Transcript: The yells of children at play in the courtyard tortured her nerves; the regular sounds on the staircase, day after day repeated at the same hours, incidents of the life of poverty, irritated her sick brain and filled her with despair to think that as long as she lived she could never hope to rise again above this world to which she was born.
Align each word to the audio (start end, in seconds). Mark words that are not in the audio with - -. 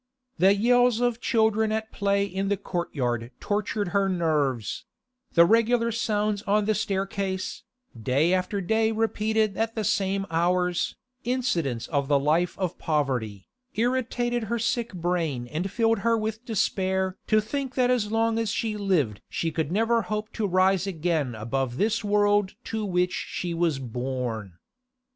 The 0.39 0.55
yells 0.55 0.99
of 0.99 1.21
children 1.21 1.71
at 1.71 1.91
play 1.91 2.25
in 2.25 2.47
the 2.47 2.57
courtyard 2.57 3.29
tortured 3.39 3.89
her 3.89 4.09
nerves; 4.09 4.85
the 5.33 5.45
regular 5.45 5.91
sounds 5.91 6.41
on 6.47 6.65
the 6.65 6.73
staircase, 6.73 7.61
day 7.95 8.33
after 8.33 8.61
day 8.61 8.91
repeated 8.91 9.57
at 9.57 9.75
the 9.75 9.83
same 9.83 10.25
hours, 10.31 10.95
incidents 11.23 11.85
of 11.89 12.07
the 12.07 12.17
life 12.17 12.57
of 12.57 12.79
poverty, 12.79 13.47
irritated 13.75 14.45
her 14.45 14.57
sick 14.57 14.91
brain 14.95 15.45
and 15.45 15.69
filled 15.69 15.99
her 15.99 16.17
with 16.17 16.45
despair 16.45 17.15
to 17.27 17.39
think 17.39 17.75
that 17.75 17.91
as 17.91 18.11
long 18.11 18.39
as 18.39 18.49
she 18.49 18.77
lived 18.77 19.21
she 19.29 19.51
could 19.51 19.71
never 19.71 20.01
hope 20.01 20.33
to 20.33 20.47
rise 20.47 20.87
again 20.87 21.35
above 21.35 21.77
this 21.77 22.03
world 22.03 22.55
to 22.63 22.83
which 22.83 23.13
she 23.13 23.53
was 23.53 23.77
born. 23.77 24.53